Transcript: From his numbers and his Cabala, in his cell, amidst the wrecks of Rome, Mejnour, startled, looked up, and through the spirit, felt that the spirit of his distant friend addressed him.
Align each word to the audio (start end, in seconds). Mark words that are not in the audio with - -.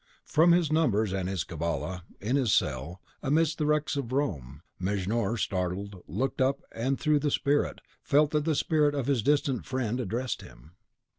From 0.25 0.51
his 0.51 0.71
numbers 0.71 1.13
and 1.13 1.29
his 1.29 1.43
Cabala, 1.43 2.01
in 2.19 2.35
his 2.35 2.51
cell, 2.51 3.03
amidst 3.21 3.59
the 3.59 3.67
wrecks 3.67 3.95
of 3.95 4.11
Rome, 4.11 4.63
Mejnour, 4.79 5.37
startled, 5.37 6.01
looked 6.07 6.41
up, 6.41 6.63
and 6.71 6.99
through 6.99 7.19
the 7.19 7.29
spirit, 7.29 7.81
felt 8.01 8.31
that 8.31 8.45
the 8.45 8.55
spirit 8.55 8.95
of 8.95 9.05
his 9.05 9.21
distant 9.21 9.63
friend 9.63 9.99
addressed 9.99 10.41
him. 10.41 10.71